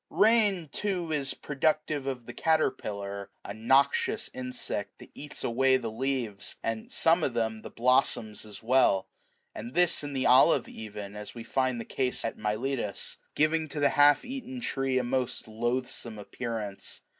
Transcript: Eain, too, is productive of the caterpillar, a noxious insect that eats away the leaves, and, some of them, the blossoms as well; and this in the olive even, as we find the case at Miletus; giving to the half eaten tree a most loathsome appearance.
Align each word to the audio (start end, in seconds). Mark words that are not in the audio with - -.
Eain, 0.11 0.71
too, 0.71 1.11
is 1.11 1.35
productive 1.35 2.07
of 2.07 2.25
the 2.25 2.33
caterpillar, 2.33 3.29
a 3.45 3.53
noxious 3.53 4.31
insect 4.33 4.97
that 4.97 5.11
eats 5.13 5.43
away 5.43 5.77
the 5.77 5.91
leaves, 5.91 6.55
and, 6.63 6.91
some 6.91 7.23
of 7.23 7.35
them, 7.35 7.59
the 7.61 7.69
blossoms 7.69 8.43
as 8.43 8.63
well; 8.63 9.07
and 9.53 9.75
this 9.75 10.03
in 10.03 10.13
the 10.13 10.25
olive 10.25 10.67
even, 10.67 11.15
as 11.15 11.35
we 11.35 11.43
find 11.43 11.79
the 11.79 11.85
case 11.85 12.25
at 12.25 12.35
Miletus; 12.35 13.17
giving 13.35 13.67
to 13.67 13.79
the 13.79 13.89
half 13.89 14.25
eaten 14.25 14.59
tree 14.59 14.97
a 14.97 15.03
most 15.03 15.47
loathsome 15.47 16.17
appearance. 16.17 17.01